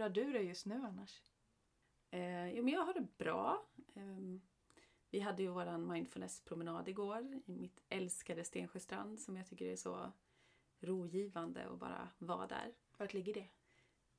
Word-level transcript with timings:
Hur 0.00 0.04
har 0.04 0.10
du 0.10 0.32
det 0.32 0.42
just 0.42 0.66
nu 0.66 0.74
annars? 0.74 1.22
Eh, 2.10 2.48
jo, 2.48 2.64
men 2.64 2.74
jag 2.74 2.84
har 2.84 2.94
det 2.94 3.06
bra. 3.18 3.66
Eh, 3.94 4.38
vi 5.10 5.20
hade 5.20 5.42
ju 5.42 5.48
våran 5.48 5.92
mindfulness-promenad 5.92 6.88
igår 6.88 7.42
i 7.46 7.56
mitt 7.56 7.80
älskade 7.88 8.44
Stensjöstrand 8.44 9.20
som 9.20 9.36
jag 9.36 9.46
tycker 9.46 9.66
är 9.66 9.76
så 9.76 10.12
rogivande 10.78 11.68
att 11.68 11.78
bara 11.78 12.08
vara 12.18 12.46
där. 12.46 12.74
Vart 12.98 13.12
ligger 13.12 13.34
det? 13.34 13.48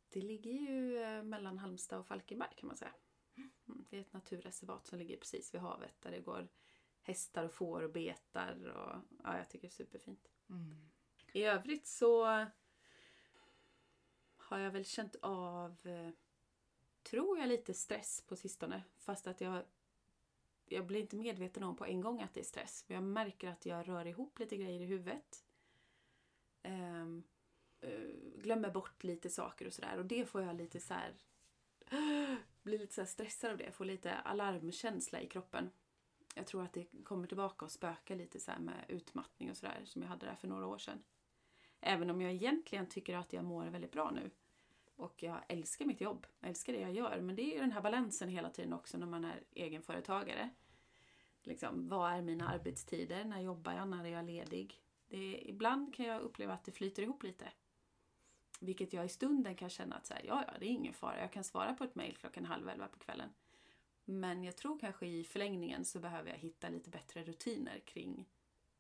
Det 0.10 0.22
ligger 0.22 0.52
ju 0.52 0.98
eh, 0.98 1.24
mellan 1.24 1.58
Halmstad 1.58 2.00
och 2.00 2.08
Falkenberg 2.08 2.56
kan 2.56 2.68
man 2.68 2.78
säga. 2.78 2.94
Mm, 3.38 3.86
Det 3.90 3.98
är 3.98 4.02
ett 4.02 4.14
naturreservat 4.14 4.88
som 4.88 5.00
ligger 5.00 5.18
precis 5.18 5.54
vid 5.54 5.62
havet 5.62 6.02
där 6.02 6.12
det 6.12 6.20
går 6.20 6.48
hästar 7.02 7.44
och 7.44 7.54
får 7.54 7.82
och 7.82 7.92
betar. 7.92 8.68
Och, 8.68 9.02
ja, 9.24 9.38
jag 9.38 9.50
tycker 9.50 9.68
det 9.68 9.72
är 9.72 9.86
superfint. 9.86 10.32
Mm. 10.50 10.92
I 11.34 11.44
övrigt 11.44 11.88
så 11.88 12.46
har 14.52 14.60
jag 14.60 14.72
väl 14.72 14.86
känt 14.86 15.16
av, 15.22 15.88
eh, 15.88 16.10
tror 17.04 17.40
jag, 17.40 17.48
lite 17.48 17.74
stress 17.74 18.24
på 18.28 18.36
sistone. 18.36 18.84
Fast 18.98 19.28
att 19.28 19.42
jag, 19.42 19.64
jag 20.66 20.86
blir 20.86 21.00
inte 21.00 21.16
medveten 21.16 21.64
om 21.64 21.76
på 21.76 21.86
en 21.86 22.02
gång 22.02 22.22
att 22.22 22.34
det 22.34 22.40
är 22.40 22.46
stress. 22.46 22.86
Men 22.88 22.96
jag 22.96 23.04
märker 23.04 23.50
att 23.50 23.66
jag 23.66 23.88
rör 23.88 24.08
ihop 24.08 24.40
lite 24.40 24.58
grejer 24.58 24.82
i 24.82 24.86
huvudet. 24.86 25.46
Um, 26.64 27.24
uh, 27.84 28.40
glömmer 28.42 28.72
bort 28.72 29.04
lite 29.04 29.30
saker 29.30 29.68
och 29.68 29.74
sådär. 29.74 29.98
Och 29.98 30.06
det 30.06 30.26
får 30.26 30.42
jag 30.42 30.56
lite 30.56 30.80
så 30.80 30.94
här... 30.94 31.16
Blir 32.64 32.80
lite 32.80 32.94
så 32.94 33.02
här 33.02 33.06
stressad 33.06 33.52
av 33.52 33.58
det. 33.58 33.72
Får 33.72 33.86
lite 33.86 34.14
alarmkänsla 34.14 35.22
i 35.22 35.28
kroppen. 35.28 35.70
Jag 36.36 36.48
tror 36.48 36.64
att 36.64 36.74
det 36.74 36.86
kommer 37.04 37.28
tillbaka 37.28 37.66
och 37.66 37.72
spökar 37.72 38.16
lite 38.16 38.40
så 38.40 38.52
här 38.52 38.60
med 38.60 38.86
utmattning 38.88 39.50
och 39.50 39.58
sådär 39.58 39.82
som 39.86 40.02
jag 40.02 40.10
hade 40.10 40.26
där 40.26 40.36
för 40.36 40.48
några 40.48 40.68
år 40.68 40.78
sedan. 40.78 41.04
Även 41.82 42.10
om 42.10 42.22
jag 42.22 42.32
egentligen 42.32 42.88
tycker 42.88 43.18
att 43.18 43.34
jag 43.34 43.44
mår 43.44 43.66
väldigt 43.66 43.92
bra 43.92 44.12
nu. 44.12 44.32
Och 44.96 45.24
jag 45.24 45.42
älskar 45.48 45.86
mitt 45.86 46.02
jobb. 46.02 46.28
Jag 46.40 46.50
älskar 46.50 46.74
det 46.74 46.80
jag 46.80 46.94
gör. 46.94 47.22
Men 47.22 47.36
det 47.36 47.42
är 47.42 47.54
ju 47.54 47.60
den 47.60 47.72
här 47.72 47.82
balansen 47.82 48.30
hela 48.30 48.50
tiden 48.50 48.74
också 48.74 48.98
när 48.98 49.08
man 49.08 49.26
är 49.26 49.44
egenföretagare. 49.54 50.50
Liksom, 51.44 51.88
vad 51.88 52.12
är 52.12 52.22
mina 52.22 52.50
arbetstider? 52.50 53.26
När 53.26 53.42
jobbar 53.42 53.74
jag? 53.74 53.88
När 53.88 54.06
är 54.06 54.10
jag 54.10 54.26
ledig? 54.26 54.82
Det 55.08 55.18
är, 55.18 55.50
ibland 55.50 55.96
kan 55.96 56.06
jag 56.06 56.22
uppleva 56.22 56.54
att 56.54 56.64
det 56.64 56.72
flyter 56.72 57.04
ihop 57.04 57.24
lite. 57.24 57.52
Vilket 58.60 58.94
jag 58.94 59.06
i 59.06 59.10
stunden 59.10 59.56
kan 59.56 59.70
känna 59.70 59.96
att 59.96 60.06
så 60.06 60.14
här, 60.14 60.24
ja, 60.26 60.44
ja, 60.48 60.54
det 60.60 60.66
är 60.66 60.70
ingen 60.70 60.94
fara. 60.94 61.22
Jag 61.22 61.34
kan 61.34 61.44
svara 61.44 61.74
på 61.74 61.84
ett 61.84 61.96
mejl 61.96 62.16
klockan 62.16 62.46
halv 62.46 62.70
elva 62.70 62.88
på 62.88 63.00
kvällen. 63.00 63.30
Men 64.06 64.44
jag 64.44 64.58
tror 64.58 64.80
kanske 64.80 65.08
i 65.08 65.24
förlängningen 65.24 65.86
så 65.86 66.00
behöver 66.00 66.30
jag 66.30 66.38
hitta 66.38 66.70
lite 66.70 66.90
bättre 66.90 67.24
rutiner 67.24 67.80
kring 67.80 68.30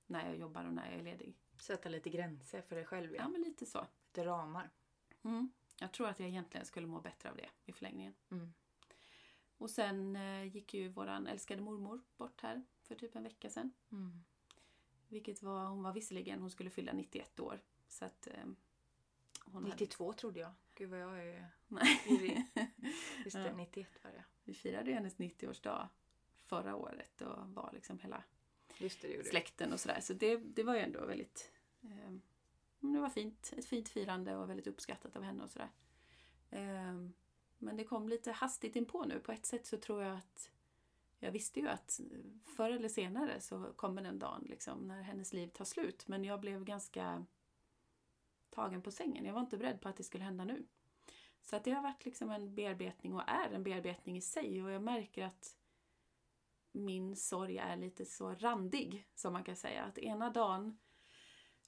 när 0.07 0.25
jag 0.25 0.38
jobbar 0.38 0.66
och 0.66 0.73
när 0.73 0.91
jag 0.91 0.99
är 0.99 1.03
ledig. 1.03 1.41
Sätta 1.62 1.90
lite 1.90 2.09
gränser 2.09 2.62
för 2.62 2.75
dig 2.75 2.85
själv, 2.85 3.16
Ja, 3.16 3.22
ja. 3.22 3.30
men 3.30 3.41
lite 3.41 3.66
så. 3.66 3.88
Lite 4.08 4.25
ramar. 4.25 4.69
Mm. 5.24 5.52
Jag 5.80 5.91
tror 5.91 6.08
att 6.08 6.19
jag 6.19 6.30
egentligen 6.30 6.66
skulle 6.66 6.88
må 6.88 7.02
bättre 7.02 7.30
av 7.30 7.35
det 7.35 7.50
i 7.66 7.72
förlängningen. 7.72 8.13
Mm. 8.31 8.53
Och 9.58 9.69
sen 9.69 10.16
eh, 10.16 10.44
gick 10.44 10.74
ju 10.74 10.90
våran 10.90 11.28
älskade 11.28 11.62
mormor 11.62 12.02
bort 12.18 12.41
här 12.41 12.63
för 12.84 12.96
typ 12.96 13.16
en 13.16 13.24
vecka 13.24 13.50
sedan. 13.50 13.72
Mm. 13.91 14.24
Vilket 15.08 15.41
var, 15.41 15.66
hon 15.66 15.84
var 15.84 15.94
visserligen, 15.94 16.41
hon 16.41 16.52
skulle 16.52 16.69
fylla 16.69 16.94
91 16.94 17.40
år. 17.40 17.59
Så 17.88 18.06
att 18.06 18.28
eh, 18.28 18.34
hon 19.46 19.64
hade, 19.64 19.75
92 19.75 20.14
trodde 20.14 20.40
jag. 20.40 20.52
Gud 20.75 20.90
vad 20.90 21.00
jag 21.00 21.28
är 21.28 21.47
Nej. 21.68 22.52
Just 23.25 23.35
det, 23.35 23.46
Ja. 23.47 23.56
91 23.56 24.03
var 24.03 24.12
det. 24.12 24.24
Vi 24.44 24.53
firade 24.53 24.90
ju 24.90 24.96
hennes 24.96 25.18
90-årsdag 25.18 25.88
förra 26.35 26.75
året 26.75 27.22
och 27.22 27.47
var 27.47 27.69
liksom 27.74 28.00
hela 28.00 28.24
det, 28.80 29.02
det 29.02 29.28
släkten 29.28 29.74
och 29.74 29.80
sådär. 29.80 30.02
Så 30.02 30.14
det, 30.14 30.38
det 30.38 30.64
var 30.64 30.75
ju 30.75 30.81
ändå 30.81 31.06
väldigt... 31.06 31.52
Eh, 31.81 32.12
det 32.80 33.00
var 33.00 33.09
fint. 33.09 33.53
Ett 33.58 33.66
fint 33.66 33.90
firande 33.90 34.36
och 34.36 34.50
väldigt 34.50 34.68
uppskattat 34.68 35.16
av 35.16 35.24
henne 35.24 35.44
och 35.44 35.50
sådär. 35.50 35.72
Eh, 36.50 36.94
men 37.58 37.78
det 37.78 37.84
kom 37.84 38.09
lite 38.09 38.31
hastigt 38.31 38.75
inpå 38.75 39.03
nu. 39.03 39.19
På 39.19 39.31
ett 39.31 39.46
sätt 39.46 39.66
så 39.66 39.78
tror 39.78 40.03
jag 40.03 40.18
att... 40.18 40.52
Jag 41.24 41.31
visste 41.31 41.59
ju 41.59 41.68
att 41.68 42.00
förr 42.58 42.70
eller 42.70 42.90
senare 42.90 43.41
så 43.41 43.74
kommer 43.75 44.02
den 44.02 44.20
dagen 44.20 44.46
liksom, 44.50 44.88
när 44.88 45.02
hennes 45.02 45.34
liv 45.34 45.47
tar 45.47 45.66
slut. 45.66 46.08
Men 46.08 46.24
jag 46.24 46.40
blev 46.40 46.64
ganska 46.64 47.25
tagen 48.50 48.81
på 48.81 48.91
sängen. 48.91 49.25
Jag 49.25 49.34
var 49.34 49.41
inte 49.41 49.58
beredd 49.58 49.81
på 49.81 49.90
att 49.90 49.96
det 49.97 50.03
skulle 50.03 50.24
hända 50.24 50.46
nu. 50.46 50.66
Så 51.41 51.56
att 51.56 51.64
det 51.64 51.72
har 51.72 51.84
varit 51.84 52.06
liksom 52.06 52.30
en 52.30 52.56
bearbetning 52.56 53.14
och 53.14 53.30
är 53.30 53.52
en 53.52 53.64
bearbetning 53.64 54.18
i 54.18 54.22
sig. 54.22 54.64
Och 54.64 54.72
jag 54.72 54.84
märker 54.84 55.25
att 55.25 55.58
min 56.72 57.16
sorg 57.16 57.58
är 57.58 57.78
lite 57.78 58.06
så 58.06 58.34
randig, 58.34 59.08
som 59.16 59.34
man 59.34 59.44
kan 59.44 59.56
säga. 59.56 59.84
Att 59.84 59.97
ena 59.97 60.30
dagen 60.30 60.78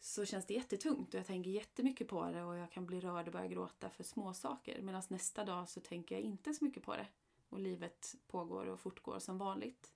så 0.04 0.26
känns 0.26 0.46
det 0.46 0.54
jättetungt 0.54 1.14
och 1.14 1.20
jag 1.20 1.26
tänker 1.26 1.52
jättemycket 1.52 2.08
på 2.08 2.32
det 2.32 2.44
och 2.44 2.58
jag 2.58 2.72
kan 2.72 2.86
bli 2.86 3.00
rörd 3.00 3.28
och 3.28 3.34
börja 3.34 3.48
gråta 3.48 3.90
för 3.90 4.04
små 4.04 4.34
saker. 4.34 4.82
Medan 4.82 5.04
nästa 5.08 5.46
dag 5.46 5.70
så 5.70 5.80
tänker 5.80 6.16
jag 6.16 6.22
inte 6.22 6.54
så 6.54 6.66
mycket 6.66 6.84
på 6.84 6.96
det. 6.96 7.08
Och 7.50 7.60
livet 7.60 8.16
pågår 8.28 8.66
och 8.66 8.80
fortgår 8.80 9.20
som 9.20 9.38
vanligt. 9.38 9.94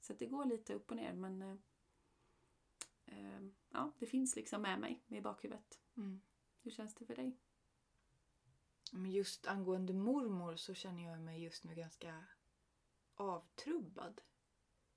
Så 0.00 0.12
det 0.12 0.26
går 0.26 0.44
lite 0.44 0.74
upp 0.74 0.90
och 0.90 0.96
ner 0.96 1.12
men 1.12 1.42
eh, 1.42 1.56
eh, 3.04 3.40
ja, 3.70 3.90
det 3.98 4.06
finns 4.06 4.36
liksom 4.36 4.62
med 4.62 4.80
mig 4.80 5.02
i 5.08 5.20
bakhuvudet. 5.20 5.80
Mm. 5.96 6.20
Hur 6.62 6.70
känns 6.70 6.94
det 6.94 7.04
för 7.04 7.16
dig? 7.16 7.36
Men 8.92 9.10
just 9.10 9.46
angående 9.46 9.92
mormor 9.92 10.56
så 10.56 10.74
känner 10.74 11.10
jag 11.10 11.20
mig 11.20 11.42
just 11.42 11.64
nu 11.64 11.74
ganska 11.74 12.24
avtrubbad. 13.14 14.20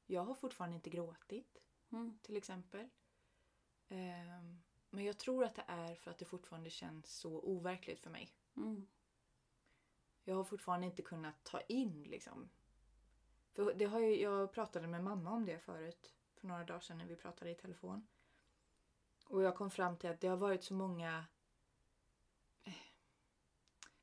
Jag 0.06 0.26
har 0.26 0.34
fortfarande 0.34 0.76
inte 0.76 0.90
gråtit, 0.90 1.58
Mm. 1.90 2.20
till 2.22 2.38
exempel. 2.38 2.90
Ehm, 3.90 4.62
men 4.90 5.06
jag 5.06 5.18
tror 5.18 5.44
att 5.44 5.56
det 5.56 5.64
är 5.68 5.96
för 5.96 6.12
att 6.12 6.18
det 6.18 6.26
fortfarande 6.26 6.70
känns 6.70 7.20
så 7.20 7.40
overkligt 7.40 8.00
för 8.00 8.10
mig. 8.10 8.30
Mm. 8.58 8.88
Jag 10.24 10.36
har 10.36 10.44
fortfarande 10.44 10.86
inte 10.86 11.02
kunnat 11.02 11.44
ta 11.44 11.62
in 11.62 12.04
liksom. 12.04 12.50
För 13.54 13.74
det 13.74 13.86
har 13.86 14.00
ju, 14.00 14.22
jag 14.22 14.52
pratade 14.52 14.88
med 14.88 15.04
mamma 15.04 15.32
om 15.32 15.46
det 15.46 15.60
förut. 15.60 16.14
För 16.36 16.48
några 16.48 16.64
dagar 16.64 16.80
sedan 16.80 16.98
när 16.98 17.06
vi 17.06 17.16
pratade 17.16 17.52
i 17.52 17.56
telefon. 17.56 18.08
Och 19.26 19.44
jag 19.44 19.56
kom 19.56 19.72
fram 19.72 19.98
till 19.98 20.10
att 20.10 20.22
det 20.22 20.28
har 20.28 20.38
varit 20.38 20.64
så 20.64 20.74
många 20.74 21.26
eh, 22.64 22.74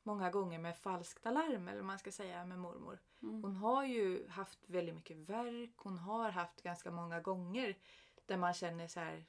många 0.02 0.30
gånger 0.30 0.58
med 0.58 0.76
falskt 0.76 1.26
alarm 1.26 1.68
eller 1.68 1.78
vad 1.78 1.86
man 1.86 1.98
ska 1.98 2.12
säga 2.12 2.44
med 2.46 2.58
mormor. 2.58 2.98
Mm. 3.22 3.42
Hon 3.42 3.56
har 3.56 3.84
ju 3.84 4.28
haft 4.28 4.58
väldigt 4.66 4.94
mycket 4.94 5.16
verk. 5.16 5.76
Hon 5.76 5.98
har 5.98 6.30
haft 6.30 6.62
ganska 6.62 6.90
många 6.90 7.20
gånger 7.20 7.78
där 8.26 8.36
man 8.36 8.54
känner 8.54 8.88
så 8.88 9.00
här 9.00 9.24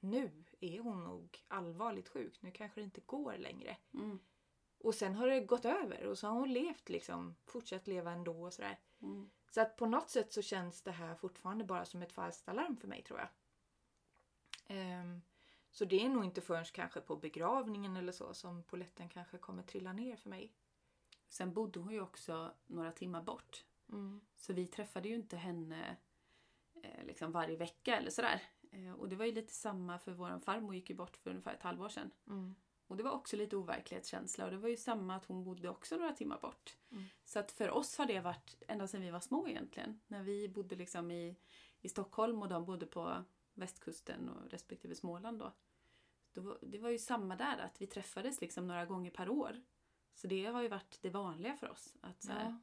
nu 0.00 0.44
är 0.60 0.80
hon 0.80 1.04
nog 1.04 1.44
allvarligt 1.48 2.08
sjuk. 2.08 2.42
Nu 2.42 2.50
kanske 2.50 2.80
det 2.80 2.84
inte 2.84 3.00
går 3.00 3.36
längre. 3.38 3.76
Mm. 3.94 4.18
Och 4.78 4.94
sen 4.94 5.14
har 5.14 5.26
det 5.26 5.40
gått 5.40 5.64
över 5.64 6.06
och 6.06 6.18
så 6.18 6.26
har 6.26 6.34
hon 6.34 6.52
levt 6.52 6.88
liksom, 6.88 7.36
fortsatt 7.46 7.86
leva 7.86 8.12
ändå 8.12 8.44
och 8.44 8.54
sådär. 8.54 8.78
Mm. 9.02 9.30
Så 9.50 9.60
att 9.60 9.76
på 9.76 9.86
något 9.86 10.10
sätt 10.10 10.32
så 10.32 10.42
känns 10.42 10.82
det 10.82 10.90
här 10.90 11.14
fortfarande 11.14 11.64
bara 11.64 11.84
som 11.84 12.02
ett 12.02 12.12
falskt 12.12 12.48
alarm 12.48 12.76
för 12.76 12.88
mig 12.88 13.02
tror 13.02 13.18
jag. 13.18 13.28
Ehm, 14.66 15.22
så 15.70 15.84
det 15.84 16.04
är 16.04 16.08
nog 16.08 16.24
inte 16.24 16.40
förrän 16.40 16.64
kanske 16.64 17.00
på 17.00 17.16
begravningen 17.16 17.96
eller 17.96 18.12
så 18.12 18.34
som 18.34 18.62
poletten 18.62 19.08
kanske 19.08 19.38
kommer 19.38 19.62
trilla 19.62 19.92
ner 19.92 20.16
för 20.16 20.30
mig. 20.30 20.52
Sen 21.28 21.52
bodde 21.52 21.80
hon 21.80 21.92
ju 21.92 22.00
också 22.00 22.52
några 22.66 22.92
timmar 22.92 23.22
bort. 23.22 23.64
Så 24.36 24.52
vi 24.52 24.66
träffade 24.66 25.08
ju 25.08 25.14
inte 25.14 25.36
henne 25.36 25.96
eh, 26.82 27.04
liksom 27.04 27.32
varje 27.32 27.56
vecka 27.56 27.96
eller 27.96 28.10
sådär. 28.10 28.42
Eh, 28.72 28.92
och 28.92 29.08
det 29.08 29.16
var 29.16 29.24
ju 29.24 29.32
lite 29.32 29.54
samma 29.54 29.98
för 29.98 30.12
vår 30.12 30.38
farmor 30.38 30.74
gick 30.74 30.90
ju 30.90 30.96
bort 30.96 31.16
för 31.16 31.30
ungefär 31.30 31.54
ett 31.54 31.62
halvår 31.62 31.88
sedan. 31.88 32.10
Mm. 32.26 32.54
Och 32.86 32.96
det 32.96 33.02
var 33.02 33.10
också 33.10 33.36
lite 33.36 33.56
overklighetskänsla 33.56 34.44
och 34.44 34.50
det 34.50 34.56
var 34.56 34.68
ju 34.68 34.76
samma 34.76 35.16
att 35.16 35.24
hon 35.24 35.44
bodde 35.44 35.68
också 35.68 35.96
några 35.96 36.12
timmar 36.12 36.38
bort. 36.40 36.76
Mm. 36.90 37.04
Så 37.24 37.38
att 37.38 37.52
för 37.52 37.70
oss 37.70 37.98
har 37.98 38.06
det 38.06 38.20
varit 38.20 38.62
ända 38.68 38.88
sedan 38.88 39.00
vi 39.00 39.10
var 39.10 39.20
små 39.20 39.48
egentligen. 39.48 40.00
När 40.06 40.22
vi 40.22 40.48
bodde 40.48 40.76
liksom 40.76 41.10
i, 41.10 41.36
i 41.80 41.88
Stockholm 41.88 42.42
och 42.42 42.48
de 42.48 42.64
bodde 42.64 42.86
på 42.86 43.24
västkusten 43.54 44.28
och 44.28 44.50
respektive 44.50 44.94
Småland 44.94 45.38
då. 45.38 45.52
då 46.32 46.58
det 46.62 46.78
var 46.78 46.90
ju 46.90 46.98
samma 46.98 47.36
där, 47.36 47.58
att 47.58 47.82
vi 47.82 47.86
träffades 47.86 48.40
liksom 48.40 48.66
några 48.66 48.86
gånger 48.86 49.10
per 49.10 49.28
år. 49.28 49.60
Så 50.14 50.26
det 50.26 50.46
har 50.46 50.62
ju 50.62 50.68
varit 50.68 50.98
det 51.02 51.10
vanliga 51.10 51.56
för 51.56 51.70
oss. 51.70 51.96
Att 52.00 52.22
så 52.22 52.32
här, 52.32 52.58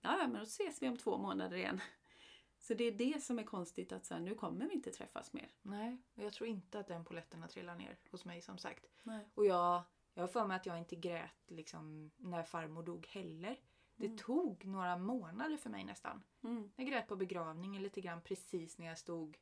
ja, 0.00 0.18
ja, 0.20 0.28
men 0.28 0.38
då 0.38 0.42
ses 0.42 0.82
vi 0.82 0.88
om 0.88 0.96
två 0.96 1.18
månader 1.18 1.56
igen. 1.56 1.80
Så 2.66 2.74
det 2.74 2.84
är 2.84 2.92
det 2.92 3.22
som 3.22 3.38
är 3.38 3.42
konstigt 3.44 3.92
att 3.92 4.06
så 4.06 4.14
här, 4.14 4.20
nu 4.20 4.34
kommer 4.34 4.66
vi 4.68 4.74
inte 4.74 4.90
träffas 4.90 5.32
mer. 5.32 5.50
Nej, 5.62 5.98
och 6.14 6.22
jag 6.22 6.32
tror 6.32 6.48
inte 6.48 6.78
att 6.78 6.86
den 6.86 7.04
poletten 7.04 7.42
har 7.42 7.48
trillat 7.48 7.78
ner 7.78 7.98
hos 8.10 8.24
mig 8.24 8.40
som 8.42 8.58
sagt. 8.58 8.86
Nej. 9.02 9.28
Och 9.34 9.46
jag, 9.46 9.82
jag 10.14 10.22
har 10.22 10.28
för 10.28 10.46
mig 10.46 10.56
att 10.56 10.66
jag 10.66 10.78
inte 10.78 10.96
grät 10.96 11.44
liksom, 11.50 12.10
när 12.16 12.42
farmor 12.42 12.82
dog 12.82 13.06
heller. 13.06 13.60
Det 13.96 14.18
tog 14.18 14.64
några 14.64 14.96
månader 14.98 15.56
för 15.56 15.70
mig 15.70 15.84
nästan. 15.84 16.22
Mm. 16.42 16.70
Jag 16.76 16.86
grät 16.86 17.08
på 17.08 17.16
begravningen 17.16 17.82
lite 17.82 18.00
grann 18.00 18.20
precis 18.22 18.78
när 18.78 18.86
jag 18.86 18.98
stod 18.98 19.38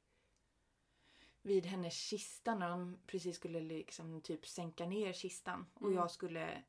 vid 1.42 1.66
hennes 1.66 1.94
kista 1.94 2.54
när 2.54 2.68
de 2.68 2.98
precis 3.06 3.36
skulle 3.36 3.60
liksom 3.60 4.20
typ 4.20 4.46
sänka 4.46 4.86
ner 4.86 5.12
kistan. 5.12 5.66
Och 5.74 5.82
Mm. 5.82 5.94
jag 5.94 6.10
skulle, 6.10 6.62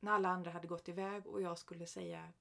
när 0.00 0.12
alla 0.12 0.28
andra 0.28 0.50
hade 0.50 0.68
gått 0.68 0.88
iväg 0.88 1.26
och 1.26 1.42
jag 1.42 1.58
skulle 1.58 1.86
säga 1.86 2.32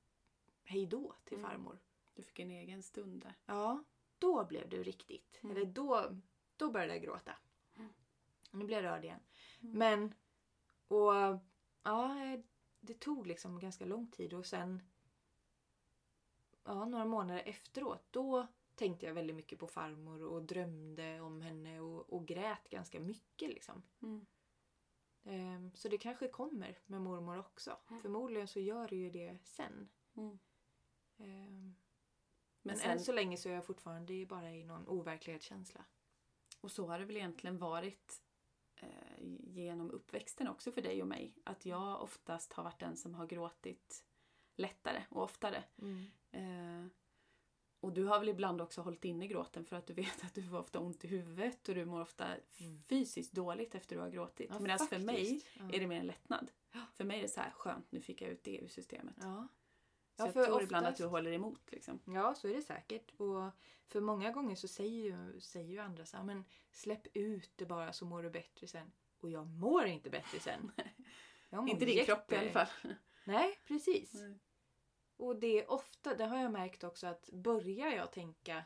hej 0.64 0.86
då 0.86 1.16
till 1.24 1.38
Mm. 1.38 1.50
farmor. 1.52 1.80
Du 2.14 2.24
fick 2.24 2.40
en 2.40 2.52
egen 2.52 2.84
stund 2.84 3.22
där. 3.22 3.38
Ja, 3.46 3.84
då 4.20 4.46
blev 4.46 4.70
det 4.70 4.84
riktigt. 4.84 5.40
Mm. 5.44 5.56
Eller 5.56 5.66
då, 5.66 6.18
då 6.58 6.72
började 6.72 6.94
jag 6.94 7.04
gråta. 7.04 7.34
Och 8.52 8.58
nu 8.58 8.66
blev 8.66 8.84
jag 8.84 8.92
rörd 8.92 9.04
igen. 9.04 9.20
Mm. 9.62 9.78
Men, 9.78 10.14
och 10.88 11.14
ja, 11.84 12.16
det 12.80 12.94
tog 12.94 13.28
liksom 13.28 13.60
ganska 13.60 13.86
lång 13.86 14.08
tid 14.08 14.34
och 14.34 14.46
sen 14.46 14.82
ja, 16.64 16.86
några 16.86 17.06
månader 17.06 17.44
efteråt 17.46 18.08
då 18.12 18.48
tänkte 18.76 19.06
jag 19.06 19.14
väldigt 19.14 19.36
mycket 19.36 19.60
på 19.60 19.68
farmor 19.68 20.24
och 20.24 20.44
drömde 20.44 21.22
om 21.22 21.42
henne 21.42 21.80
och, 21.80 22.14
och 22.14 22.28
grät 22.28 22.70
ganska 22.70 23.00
mycket 23.00 23.50
liksom. 23.50 23.84
Mm. 24.02 24.26
Ehm, 25.24 25.72
så 25.76 25.90
det 25.90 25.98
kanske 25.98 26.28
kommer 26.28 26.80
med 26.86 27.02
mormor 27.02 27.40
också. 27.40 27.78
Mm. 27.90 28.02
Förmodligen 28.02 28.48
så 28.48 28.60
gör 28.60 28.88
det 28.88 28.96
ju 28.96 29.10
det 29.10 29.38
sen. 29.44 29.90
Mm. 30.14 30.40
Ehm, 31.18 31.76
Men 32.62 32.78
sen, 32.78 32.92
än 32.92 33.00
så 33.00 33.12
länge 33.12 33.38
så 33.38 33.50
är 33.50 33.54
jag 33.54 33.66
fortfarande 33.66 34.26
bara 34.26 34.52
i 34.52 34.64
någon 34.64 34.88
overklighetskänsla. 34.88 35.86
och 36.62 36.72
så 36.72 36.88
har 36.88 37.00
det 37.00 37.06
väl 37.06 37.18
egentligen 37.18 37.58
varit 37.58 38.22
eh, 38.76 38.90
genom 39.40 39.92
uppväxten 39.92 40.48
också 40.48 40.72
för 40.72 40.82
dig 40.82 41.02
och 41.02 41.08
mig. 41.08 41.36
Att 41.44 41.66
jag 41.66 42.02
oftast 42.02 42.54
har 42.54 42.64
varit 42.64 42.80
den 42.80 42.98
som 42.98 43.16
har 43.16 43.28
gråtit 43.28 44.06
lättare 44.56 45.04
och 45.10 45.24
oftare. 45.24 45.64
Eh, 46.32 46.86
och 47.80 47.94
du 47.94 48.04
har 48.06 48.20
väl 48.20 48.30
ibland 48.30 48.62
också 48.62 48.82
hållit 48.82 49.06
inne 49.06 49.28
gråten 49.28 49.66
för 49.66 49.76
att 49.76 49.88
du 49.88 49.94
vet 49.94 50.24
att 50.24 50.34
du 50.34 50.44
får 50.50 50.58
ofta 50.60 50.80
ont 50.80 51.06
i 51.06 51.08
huvudet 51.08 51.70
och 51.70 51.76
du 51.76 51.86
mår 51.86 52.02
ofta 52.02 52.26
Mm. 52.58 52.84
fysiskt 52.90 53.32
dåligt 53.32 53.76
efter 53.76 53.96
du 53.96 54.02
har 54.02 54.10
gråtit. 54.10 54.48
Ja, 54.50 54.72
alltså 54.74 54.88
för 54.88 55.00
mig. 55.00 55.42
Ja. 55.60 55.70
är 55.74 55.80
det 55.80 55.88
mer 55.88 56.00
en 56.00 56.08
lättnad. 56.08 56.52
Ja. 56.72 56.80
För 56.94 57.04
mig 57.04 57.18
är 57.18 57.22
det 57.22 57.28
så 57.30 57.42
här 57.42 57.52
skönt, 57.52 57.92
nu 57.92 58.02
fick 58.02 58.22
jag 58.22 58.30
ut 58.30 58.44
det 58.44 58.58
ur 58.58 58.68
systemet. 58.68 59.16
Ja. 59.22 59.48
Så 60.22 60.28
Ja, 60.28 60.42
jag 60.42 60.46
tror 60.46 60.64
ibland 60.64 60.88
att 60.88 60.96
du 60.96 61.06
håller 61.06 61.32
emot 61.32 61.72
liksom. 61.72 62.00
Ja, 62.06 62.36
så 62.36 62.48
är 62.48 62.54
det 62.54 62.62
säkert. 62.62 63.12
Och 63.18 63.52
för 63.88 64.02
många 64.02 64.32
gånger 64.32 64.56
så 64.56 64.68
säger 64.68 65.04
ju, 65.04 65.40
säger 65.40 65.70
ju 65.72 65.80
andra 65.80 66.06
så 66.06 66.18
här, 66.18 66.24
men 66.24 66.46
släpp 66.72 67.08
ut 67.14 67.52
det 67.56 67.66
bara 67.66 67.94
så 67.94 68.06
mår 68.06 68.24
du 68.24 68.30
bättre 68.30 68.68
sen. 68.68 68.92
Och 69.20 69.30
jag 69.30 69.48
mår 69.48 69.86
inte 69.86 70.10
bättre 70.10 70.40
sen. 70.40 70.72
Inte 71.68 71.86
din 71.86 72.06
kropp 72.06 72.32
i 72.32 72.36
alla 72.36 72.52
fall. 72.52 72.68
Nej, 73.24 73.60
precis. 73.68 74.14
Nej. 74.14 74.40
Och 75.18 75.36
det 75.40 75.60
är 75.60 75.72
ofta, 75.72 76.16
det 76.16 76.26
har 76.26 76.38
jag 76.38 76.52
märkt 76.52 76.84
också 76.84 77.08
att 77.08 77.30
börjar 77.34 77.88
jag 77.88 78.12
tänka 78.12 78.64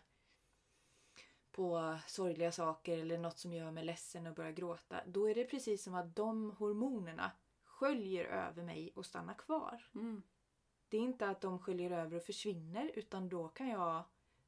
på 1.52 1.98
sorgliga 2.07 2.52
saker 2.52 2.98
eller 2.98 3.18
något 3.18 3.40
som 3.40 3.54
gör 3.54 3.72
mig 3.72 3.86
ledsen 3.86 4.28
och 4.28 4.36
börjar 4.36 4.52
gråta. 4.52 5.02
Då 5.06 5.30
är 5.30 5.36
det 5.36 5.46
precis 5.46 5.84
som 5.84 5.96
att 5.96 6.16
de 6.16 6.52
hormonerna 6.52 7.31
sköljer 7.63 8.25
över 8.25 8.63
mig 8.63 8.92
och 8.96 9.06
stannar 9.06 9.34
kvar. 9.34 9.90
Mm. 9.96 10.24
Det 10.95 11.00
är 11.00 11.03
inte 11.03 11.27
att 11.30 11.42
de 11.42 11.59
sköljer 11.59 11.92
över 11.92 12.18
och 12.18 12.24
försvinner 12.24 12.92
utan 12.95 13.30
då 13.30 13.47
kan 13.47 13.69
jag 13.69 14.03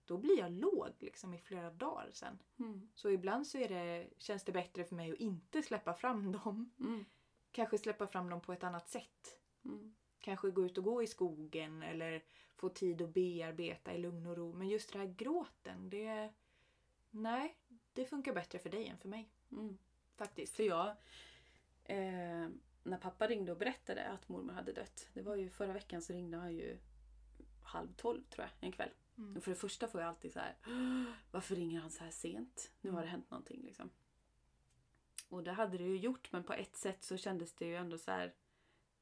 då 0.05 0.17
blir 0.17 0.39
jag 0.39 0.51
låg 0.51 0.89
liksom 0.99 1.33
i 1.33 1.37
flera 1.37 1.69
dagar 1.71 2.09
sen. 2.13 2.39
Mm. 2.59 2.89
Så 2.95 3.09
ibland 3.09 3.47
så 3.47 3.57
är 3.57 3.69
det, 3.69 4.09
känns 4.17 4.43
det 4.43 4.51
bättre 4.51 4.83
för 4.83 4.95
mig 4.95 5.11
att 5.11 5.19
inte 5.19 5.61
släppa 5.61 5.93
fram 5.93 6.31
dem. 6.43 6.73
Mm. 6.79 7.05
Kanske 7.51 7.77
släppa 7.77 8.07
fram 8.07 8.29
dem 8.29 8.41
på 8.41 8.53
ett 8.53 8.63
annat 8.63 8.89
sätt. 8.89 9.39
Mm. 9.65 9.95
Kanske 10.19 10.51
gå 10.51 10.65
ut 10.65 10.77
och 10.77 10.83
gå 10.83 11.03
i 11.03 11.07
skogen 11.07 11.83
eller 11.83 12.23
få 12.55 12.69
tid 12.69 13.01
att 13.01 13.13
bearbeta 13.13 13.93
i 13.93 13.97
lugn 13.97 14.27
och 14.27 14.37
ro. 14.37 14.53
Men 14.53 14.67
just 14.67 14.93
det 14.93 14.99
här 14.99 15.13
gråten, 15.17 15.89
det... 15.89 16.33
Nej, 17.09 17.57
det 17.93 18.05
funkar 18.05 18.33
bättre 18.33 18.59
för 18.59 18.69
dig 18.69 18.87
än 18.87 18.97
för 18.97 19.09
mig. 19.09 19.29
Mm. 19.51 19.77
Faktiskt. 20.15 20.55
För 20.55 20.63
jag, 20.63 20.87
eh, 21.83 22.49
när 22.89 22.97
pappa 22.97 23.27
ringde 23.27 23.51
och 23.51 23.57
berättade 23.57 24.07
att 24.07 24.29
mormor 24.29 24.53
hade 24.53 24.73
dött. 24.73 25.09
Det 25.13 25.21
var 25.21 25.35
ju 25.35 25.49
förra 25.49 25.73
veckan 25.73 26.01
så 26.01 26.13
ringde 26.13 26.37
han 26.37 26.55
ju 26.55 26.77
halv 27.63 27.93
tolv 27.93 28.23
tror 28.23 28.45
jag, 28.45 28.67
en 28.67 28.71
kväll. 28.71 28.89
Mm. 29.17 29.37
Och 29.37 29.43
för 29.43 29.51
det 29.51 29.57
första 29.57 29.87
får 29.87 30.01
jag 30.01 30.07
alltid 30.07 30.33
så 30.33 30.39
här, 30.39 30.55
varför 31.31 31.55
ringer 31.55 31.79
han 31.79 31.91
så 31.91 32.03
här 32.03 32.11
sent? 32.11 32.71
Nu 32.81 32.91
har 32.91 33.01
det 33.01 33.07
hänt 33.07 33.31
någonting 33.31 33.63
liksom. 33.63 33.89
Och 35.29 35.43
det 35.43 35.51
hade 35.51 35.77
det 35.77 35.83
ju 35.83 35.97
gjort 35.97 36.31
men 36.31 36.43
på 36.43 36.53
ett 36.53 36.75
sätt 36.75 37.03
så 37.03 37.17
kändes 37.17 37.53
det 37.53 37.65
ju 37.65 37.75
ändå 37.75 37.97
så 37.97 38.11
här, 38.11 38.33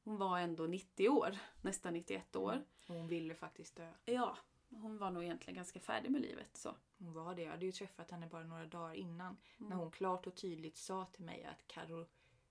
hon 0.04 0.16
var 0.16 0.38
ändå 0.38 0.66
90 0.66 1.08
år, 1.08 1.38
nästan 1.62 1.92
91 1.92 2.36
år. 2.36 2.64
Och 2.86 2.94
hon 2.94 3.08
ville 3.08 3.34
faktiskt 3.34 3.76
dö. 3.76 3.92
Ja, 4.04 4.38
hon 4.68 4.98
var 4.98 5.10
nog 5.10 5.24
egentligen 5.24 5.56
ganska 5.56 5.80
färdig 5.80 6.10
med 6.10 6.20
livet 6.20 6.56
så. 6.56 6.76
Hon 6.98 7.12
var 7.12 7.34
det. 7.34 7.42
Jag 7.42 7.50
hade 7.50 7.66
ju 7.66 7.72
träffat 7.72 8.10
henne 8.10 8.26
bara 8.26 8.44
några 8.44 8.66
dagar 8.66 8.94
innan. 8.94 9.36
Mm. 9.58 9.70
När 9.70 9.76
hon 9.76 9.90
klart 9.90 10.26
och 10.26 10.36
tydligt 10.36 10.76
sa 10.76 11.04
till 11.04 11.24
mig 11.24 11.44
att 11.44 11.66
Karo, 11.66 12.06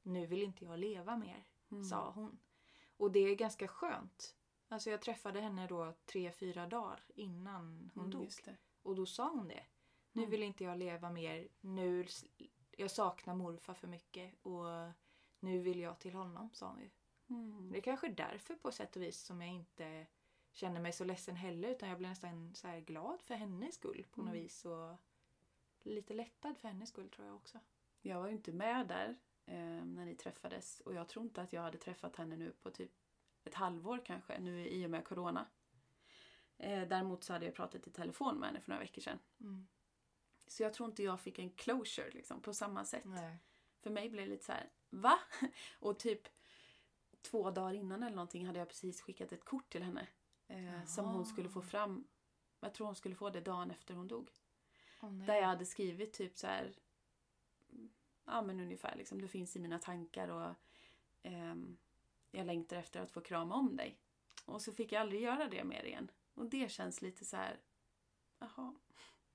nu 0.05 0.25
vill 0.25 0.43
inte 0.43 0.65
jag 0.65 0.79
leva 0.79 1.17
mer. 1.17 1.47
Mm. 1.71 1.83
Sa 1.83 2.11
hon. 2.11 2.39
Och 2.97 3.11
det 3.11 3.19
är 3.19 3.35
ganska 3.35 3.67
skönt. 3.67 4.35
Alltså 4.67 4.89
jag 4.89 5.01
träffade 5.01 5.41
henne 5.41 5.67
då 5.67 5.93
tre, 6.05 6.31
fyra 6.31 6.67
dagar 6.67 7.03
innan 7.15 7.91
hon 7.95 8.03
Mm, 8.05 8.11
dog. 8.11 8.31
Och 8.83 8.95
då 8.95 9.05
sa 9.05 9.29
hon 9.29 9.47
det. 9.47 9.65
Nu 10.11 10.21
Mm. 10.21 10.31
vill 10.31 10.43
inte 10.43 10.63
jag 10.63 10.77
leva 10.77 11.09
mer. 11.09 11.47
Nu, 11.61 12.07
jag 12.77 12.91
saknar 12.91 13.35
morfar 13.35 13.73
för 13.73 13.87
mycket 13.87 14.33
och 14.45 14.91
nu 15.39 15.59
vill 15.59 15.79
jag 15.79 15.99
till 15.99 16.13
honom, 16.13 16.49
sa 16.53 16.69
hon 16.69 16.79
ju. 16.81 16.89
Mm. 17.29 17.71
Det 17.71 17.77
är 17.77 17.81
kanske 17.81 18.07
därför 18.07 18.55
på 18.55 18.71
sätt 18.71 18.95
och 18.95 19.01
vis 19.01 19.19
som 19.21 19.41
jag 19.41 19.49
inte 19.51 20.07
känner 20.51 20.81
mig 20.81 20.93
så 20.93 21.03
ledsen 21.03 21.35
heller 21.35 21.69
utan 21.69 21.89
jag 21.89 21.97
blir 21.97 22.09
nästan 22.09 22.55
så 22.55 22.67
här 22.67 22.79
glad 22.79 23.21
för 23.21 23.33
hennes 23.35 23.75
skull 23.75 24.05
på 24.11 24.21
något 24.21 24.29
Mm. 24.29 24.43
vis 24.43 24.65
och 24.65 24.95
lite 25.83 26.13
lättad 26.13 26.57
för 26.57 26.67
hennes 26.67 26.89
skull 26.89 27.09
tror 27.09 27.27
jag 27.27 27.35
också. 27.35 27.59
Jag 28.01 28.19
var 28.19 28.27
ju 28.27 28.33
inte 28.33 28.51
med 28.51 28.87
där 28.87 29.17
när 29.45 30.05
ni 30.05 30.15
träffades 30.15 30.79
och 30.79 30.93
jag 30.93 31.07
tror 31.07 31.25
inte 31.25 31.41
att 31.41 31.53
jag 31.53 31.61
hade 31.61 31.77
träffat 31.77 32.15
henne 32.15 32.37
nu 32.37 32.51
på 32.51 32.71
typ 32.71 32.91
ett 33.43 33.53
halvår 33.53 34.01
kanske, 34.05 34.39
nu 34.39 34.67
i 34.67 34.85
och 34.85 34.89
med 34.89 35.05
corona. 35.05 35.47
Eh, 36.57 36.87
däremot 36.87 37.23
så 37.23 37.33
hade 37.33 37.45
jag 37.45 37.55
pratat 37.55 37.87
i 37.87 37.91
telefon 37.91 38.39
med 38.39 38.49
henne 38.49 38.61
för 38.61 38.69
några 38.69 38.81
veckor 38.81 39.01
sedan. 39.01 39.19
Mm. 39.39 39.67
Så 40.47 40.63
jag 40.63 40.73
tror 40.73 40.89
inte 40.89 41.03
jag 41.03 41.19
fick 41.19 41.39
en 41.39 41.49
closure 41.49 42.11
liksom, 42.11 42.41
på 42.41 42.53
samma 42.53 42.85
sätt. 42.85 43.05
Nej. 43.05 43.37
För 43.79 43.89
mig 43.89 44.09
blev 44.09 44.25
det 44.25 44.31
lite 44.31 44.45
så 44.45 44.51
här, 44.51 44.69
va? 44.89 45.19
Och 45.79 45.99
typ 45.99 46.27
två 47.21 47.51
dagar 47.51 47.73
innan 47.73 48.03
eller 48.03 48.15
någonting 48.15 48.45
hade 48.45 48.59
jag 48.59 48.67
precis 48.67 49.01
skickat 49.01 49.31
ett 49.31 49.45
kort 49.45 49.69
till 49.69 49.83
henne. 49.83 50.07
Eh, 50.47 50.85
som 50.85 51.05
hon 51.05 51.25
skulle 51.25 51.49
få 51.49 51.61
fram. 51.61 52.07
Jag 52.59 52.73
tror 52.73 52.87
hon 52.87 52.95
skulle 52.95 53.15
få 53.15 53.29
det 53.29 53.41
dagen 53.41 53.71
efter 53.71 53.93
hon 53.93 54.07
dog. 54.07 54.29
Nej. 55.01 55.27
Där 55.27 55.35
jag 55.35 55.47
hade 55.47 55.65
skrivit 55.65 56.13
typ 56.13 56.35
så 56.35 56.47
här. 56.47 56.75
Ja 58.25 58.41
men 58.41 58.59
ungefär 58.59 58.95
liksom. 58.95 59.21
Du 59.21 59.27
finns 59.27 59.55
i 59.55 59.59
mina 59.59 59.79
tankar 59.79 60.27
och 60.27 60.53
ehm, 61.23 61.77
jag 62.31 62.45
längtar 62.45 62.77
efter 62.77 63.01
att 63.01 63.11
få 63.11 63.21
krama 63.21 63.55
om 63.55 63.75
dig. 63.75 63.99
Och 64.45 64.61
så 64.61 64.73
fick 64.73 64.91
jag 64.91 65.01
aldrig 65.01 65.21
göra 65.21 65.47
det 65.47 65.63
mer 65.63 65.83
igen. 65.83 66.11
Och 66.33 66.45
det 66.45 66.71
känns 66.71 67.01
lite 67.01 67.25
så 67.25 67.37
här. 67.37 67.59
Jaha, 68.39 68.75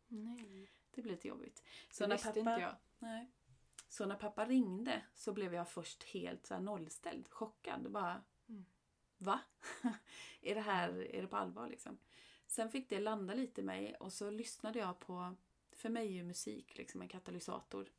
Nej. 0.08 0.70
det 0.90 1.02
blir 1.02 1.12
lite 1.12 1.28
jobbigt. 1.28 1.62
Så 1.90 2.04
det 2.04 2.08
när 2.08 2.16
pappa, 2.18 2.38
inte 2.38 2.50
jag. 2.50 2.76
Nej. 2.98 3.30
Så 3.88 4.06
när 4.06 4.16
pappa 4.16 4.44
ringde 4.46 5.02
så 5.14 5.32
blev 5.32 5.54
jag 5.54 5.68
först 5.68 6.02
helt 6.02 6.46
så 6.46 6.58
nollställd, 6.58 7.28
chockad. 7.28 7.90
Bara, 7.90 8.22
Mm. 8.48 8.64
va? 9.18 9.40
är 10.40 10.54
det 10.54 10.60
här, 10.60 11.14
är 11.14 11.22
det 11.22 11.28
på 11.28 11.36
allvar 11.36 11.68
liksom? 11.68 11.98
Sen 12.46 12.70
fick 12.70 12.88
det 12.88 13.00
landa 13.00 13.34
lite 13.34 13.60
i 13.60 13.64
mig 13.64 13.94
och 13.94 14.12
så 14.12 14.30
lyssnade 14.30 14.78
jag 14.78 14.98
på, 14.98 15.36
för 15.72 15.88
mig 15.88 16.06
är 16.06 16.12
ju 16.12 16.22
musik 16.22 16.78
liksom 16.78 17.02
en 17.02 17.08
katalysator. 17.08 17.90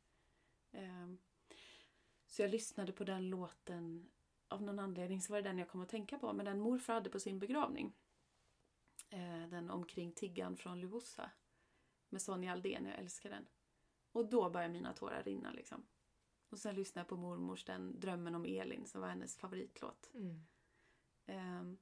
Ehm, 0.72 1.18
så 2.26 2.42
jag 2.42 2.50
lyssnade 2.50 2.92
på 2.92 3.04
den 3.04 3.28
låten, 3.28 4.10
av 4.48 4.62
någon 4.62 4.78
anledning 4.78 5.20
så 5.20 5.32
var 5.32 5.42
det 5.42 5.48
den 5.48 5.58
jag 5.58 5.68
kom 5.68 5.80
att 5.80 5.88
tänka 5.88 6.18
på, 6.18 6.32
men 6.32 6.44
den 6.44 6.60
morfar 6.60 6.94
hade 6.94 7.10
på 7.10 7.20
sin 7.20 7.38
begravning. 7.38 7.92
Eh, 9.10 9.48
den 9.48 9.70
Omkring 9.70 10.12
tiggan 10.12 10.56
från 10.56 10.80
Luossa. 10.80 11.30
Med 12.08 12.22
Sonja 12.22 12.52
Aldén, 12.52 12.86
jag 12.86 12.98
älskar 12.98 13.30
den. 13.30 13.46
Och 14.12 14.30
då 14.30 14.50
började 14.50 14.72
mina 14.72 14.92
tårar 14.92 15.22
rinna 15.22 15.52
liksom. 15.52 15.86
Och 16.48 16.58
sen 16.58 16.74
lyssnade 16.74 17.00
jag 17.00 17.08
på 17.08 17.16
mormors 17.16 17.64
den 17.64 18.00
Drömmen 18.00 18.34
om 18.34 18.44
Elin 18.44 18.86
som 18.86 19.00
var 19.00 19.08
hennes 19.08 19.36
favoritlåt. 19.36 20.10
Mm. 20.14 20.46
Ehm, 21.26 21.78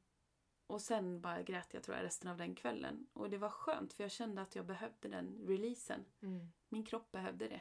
och 0.66 0.82
sen 0.82 1.20
bara 1.20 1.42
grät 1.42 1.74
jag 1.74 1.82
tror 1.82 1.96
jag 1.96 2.04
resten 2.04 2.30
av 2.30 2.36
den 2.36 2.54
kvällen. 2.54 3.06
Och 3.12 3.30
det 3.30 3.38
var 3.38 3.48
skönt 3.48 3.92
för 3.92 4.04
jag 4.04 4.10
kände 4.10 4.42
att 4.42 4.54
jag 4.54 4.66
behövde 4.66 5.08
den 5.08 5.46
releasen. 5.46 6.04
Mm. 6.20 6.52
Min 6.68 6.84
kropp 6.84 7.12
behövde 7.12 7.48
det. 7.48 7.60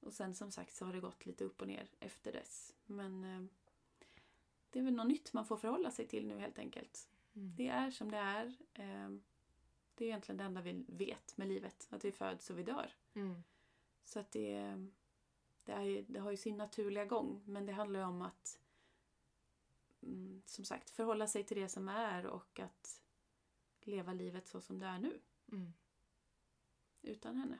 Och 0.00 0.12
sen 0.12 0.34
som 0.34 0.50
sagt 0.50 0.74
så 0.74 0.84
har 0.84 0.92
det 0.92 1.00
gått 1.00 1.26
lite 1.26 1.44
upp 1.44 1.60
och 1.60 1.68
ner 1.68 1.88
efter 2.00 2.32
dess. 2.32 2.74
Men 2.86 3.24
ehm, 3.24 3.48
det 4.70 4.78
är 4.78 4.82
väl 4.82 4.94
något 4.94 5.08
nytt 5.08 5.32
man 5.32 5.46
får 5.46 5.56
förhålla 5.56 5.90
sig 5.90 6.06
till 6.06 6.26
nu 6.26 6.38
helt 6.38 6.58
enkelt. 6.58 7.08
Mm. 7.34 7.54
Det 7.56 7.68
är 7.68 7.90
som 7.90 8.10
det 8.10 8.16
är. 8.16 8.56
Ehm, 8.74 9.22
det 9.94 10.04
är 10.04 10.08
egentligen 10.08 10.36
det 10.36 10.44
enda 10.44 10.60
vi 10.60 10.84
vet 10.88 11.36
med 11.36 11.48
livet. 11.48 11.88
Att 11.90 12.04
vi 12.04 12.12
föds 12.12 12.50
och 12.50 12.58
vi 12.58 12.62
dör. 12.62 12.92
Mm. 13.14 13.42
Så 14.04 14.20
att 14.20 14.30
det, 14.30 14.86
det, 15.64 15.72
är, 15.72 16.04
det 16.08 16.20
har 16.20 16.30
ju 16.30 16.36
sin 16.36 16.56
naturliga 16.56 17.04
gång. 17.04 17.42
Men 17.46 17.66
det 17.66 17.72
handlar 17.72 18.00
ju 18.00 18.06
om 18.06 18.22
att 18.22 18.60
mm, 20.02 20.42
som 20.46 20.64
sagt 20.64 20.90
förhålla 20.90 21.26
sig 21.26 21.44
till 21.44 21.56
det 21.56 21.68
som 21.68 21.88
är 21.88 22.26
och 22.26 22.60
att 22.60 23.02
leva 23.80 24.12
livet 24.12 24.48
så 24.48 24.60
som 24.60 24.78
det 24.78 24.86
är 24.86 24.98
nu. 24.98 25.20
Mm. 25.52 25.72
Utan 27.02 27.36
henne. 27.36 27.58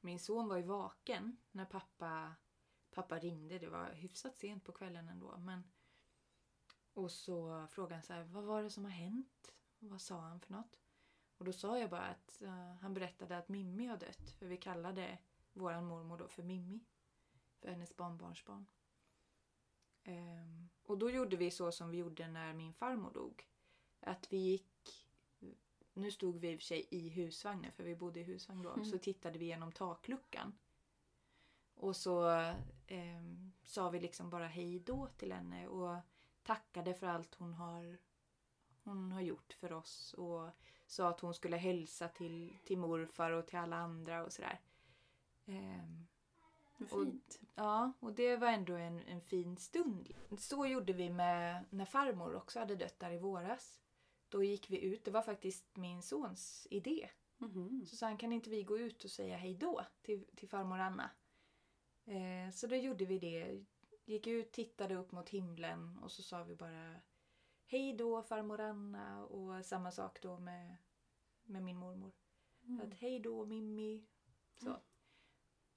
Min 0.00 0.18
son 0.18 0.48
var 0.48 0.56
ju 0.56 0.62
vaken 0.62 1.36
när 1.50 1.64
pappa, 1.64 2.34
pappa 2.90 3.18
ringde. 3.18 3.58
Det 3.58 3.68
var 3.68 3.90
hyfsat 3.92 4.36
sent 4.36 4.64
på 4.64 4.72
kvällen 4.72 5.08
ändå. 5.08 5.36
Men... 5.36 5.62
Och 6.92 7.10
så 7.10 7.66
frågade 7.70 7.94
han 7.94 8.02
så 8.02 8.12
här, 8.12 8.24
vad 8.24 8.44
var 8.44 8.62
det 8.62 8.70
som 8.70 8.84
har 8.84 8.90
hänt? 8.90 9.54
Vad 9.78 10.00
sa 10.00 10.20
han 10.20 10.40
för 10.40 10.52
något? 10.52 10.80
Och 11.38 11.44
då 11.44 11.52
sa 11.52 11.78
jag 11.78 11.90
bara 11.90 12.06
att 12.06 12.42
uh, 12.42 12.74
han 12.74 12.94
berättade 12.94 13.38
att 13.38 13.48
Mimmi 13.48 13.86
har 13.86 13.96
dött. 13.96 14.30
För 14.30 14.46
vi 14.46 14.56
kallade 14.56 15.18
vår 15.52 15.80
mormor 15.80 16.18
då 16.18 16.28
för 16.28 16.42
Mimmi. 16.42 16.84
För 17.60 17.68
hennes 17.68 17.96
barnbarnsbarn. 17.96 18.66
Um, 20.06 20.68
och 20.82 20.98
då 20.98 21.10
gjorde 21.10 21.36
vi 21.36 21.50
så 21.50 21.72
som 21.72 21.90
vi 21.90 21.98
gjorde 21.98 22.28
när 22.28 22.52
min 22.52 22.74
farmor 22.74 23.12
dog. 23.12 23.48
Att 24.00 24.32
vi 24.32 24.36
gick... 24.36 24.66
Nu 25.98 26.10
stod 26.10 26.38
vi 26.38 26.50
i 26.50 26.56
och 26.56 26.60
för 26.60 26.64
sig 26.66 26.86
i 26.90 27.08
husvagnen, 27.08 27.72
för 27.72 27.84
vi 27.84 27.96
bodde 27.96 28.20
i 28.20 28.22
husvagn 28.22 28.62
då. 28.62 28.70
Mm. 28.70 28.84
Så 28.84 28.98
tittade 28.98 29.38
vi 29.38 29.44
genom 29.44 29.72
takluckan. 29.72 30.58
Och 31.74 31.96
så 31.96 32.28
ehm, 32.86 33.52
sa 33.62 33.90
vi 33.90 34.00
liksom 34.00 34.30
bara 34.30 34.46
hej 34.46 34.78
då 34.80 35.06
till 35.06 35.32
henne 35.32 35.68
och 35.68 35.96
tackade 36.42 36.94
för 36.94 37.06
allt 37.06 37.34
hon 37.34 37.54
har, 37.54 37.98
hon 38.84 39.12
har 39.12 39.20
gjort 39.20 39.52
för 39.52 39.72
oss. 39.72 40.14
Och 40.14 40.50
sa 40.86 41.08
att 41.08 41.20
hon 41.20 41.34
skulle 41.34 41.56
hälsa 41.56 42.08
till, 42.08 42.56
till 42.64 42.78
morfar 42.78 43.30
och 43.30 43.46
till 43.46 43.58
alla 43.58 43.76
andra 43.76 44.24
och 44.24 44.32
sådär. 44.32 44.60
Vad 46.78 46.92
Och- 46.92 47.04
fint. 47.04 47.40
Ja, 47.54 47.92
och 48.00 48.12
det 48.12 48.36
var 48.36 48.48
ändå 48.48 48.74
en, 48.74 49.02
en 49.02 49.20
fin 49.20 49.56
stund. 49.56 50.08
Så 50.38 50.66
gjorde 50.66 50.92
vi 50.92 51.10
med 51.10 51.64
när 51.70 51.84
farmor 51.84 52.34
också 52.34 52.58
hade 52.58 52.76
dött 52.76 52.98
där 52.98 53.10
i 53.10 53.18
våras. 53.18 53.80
Då 54.28 54.42
gick 54.42 54.70
vi 54.70 54.80
ut. 54.80 55.04
Det 55.04 55.10
var 55.10 55.22
faktiskt 55.22 55.76
min 55.76 56.02
sons 56.02 56.66
idé. 56.70 57.10
Mhm. 57.36 57.86
Så 57.86 57.96
sa 57.96 58.06
han, 58.06 58.18
kan 58.18 58.32
inte 58.32 58.50
vi 58.50 58.62
gå 58.62 58.78
ut 58.78 59.04
och 59.04 59.10
säga 59.10 59.36
hej 59.36 59.54
då 59.54 59.84
till, 60.02 60.26
till 60.36 60.48
farmor 60.48 60.78
Anna? 60.78 61.10
Eh, 62.04 62.50
så 62.52 62.66
då 62.66 62.76
gjorde 62.76 63.04
vi 63.04 63.18
det. 63.18 63.64
Gick 64.04 64.26
ut, 64.26 64.52
tittade 64.52 64.94
upp 64.94 65.12
mot 65.12 65.28
himlen 65.28 65.98
och 65.98 66.12
så 66.12 66.22
sa 66.22 66.44
vi 66.44 66.56
bara 66.56 67.00
hej 67.66 67.92
då 67.92 68.22
farmor 68.22 68.60
Anna 68.60 69.26
och 69.26 69.66
samma 69.66 69.90
sak 69.90 70.22
då 70.22 70.38
med, 70.38 70.76
med 71.42 71.62
min 71.62 71.76
mormor. 71.76 72.12
Mm. 72.62 72.80
Att 72.80 72.94
hej 72.94 73.20
då 73.20 73.46
Mimmi. 73.46 74.06
Så. 74.56 74.70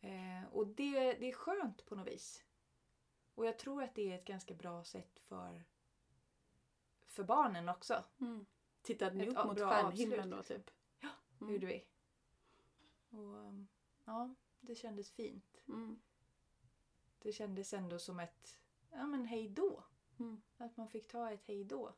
Eh, 0.01 0.45
och 0.51 0.67
det, 0.67 1.13
det 1.13 1.29
är 1.29 1.33
skönt 1.33 1.85
på 1.85 1.95
något 1.95 2.07
vis. 2.07 2.45
Och 3.35 3.45
jag 3.45 3.59
tror 3.59 3.83
att 3.83 3.95
det 3.95 4.11
är 4.11 4.15
ett 4.15 4.25
ganska 4.25 4.53
bra 4.53 4.83
sätt 4.83 5.19
för, 5.19 5.63
för 7.11 7.23
barnen 7.23 7.69
också. 7.69 8.03
Mm. 8.21 8.45
Tittade 8.81 9.15
ni 9.15 9.23
Ett 9.23 9.29
upp 9.37 9.45
mot 9.45 9.59
stjärnhimlen 9.59 10.29
då 10.29 10.43
typ? 10.43 10.71
Ja, 10.99 11.09
Mm. 11.41 11.53
gjorde 11.53 11.65
vi. 11.65 11.85
Och 13.09 13.35
um, 13.35 13.67
ja, 14.05 14.35
det 14.59 14.75
kändes 14.75 15.11
fint. 15.11 15.61
Mm. 15.67 16.01
Det 17.19 17.31
kändes 17.31 17.73
ändå 17.73 17.99
som 17.99 18.19
ett, 18.19 18.59
ja 18.91 19.05
men 19.05 19.25
hej 19.25 19.49
då. 19.49 19.83
Mm. 20.19 20.41
Att 20.57 20.77
man 20.77 20.87
fick 20.89 21.07
ta 21.07 21.31
ett 21.31 21.43
hej 21.45 21.63
då. 21.63 21.93